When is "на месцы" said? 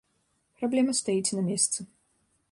1.39-1.79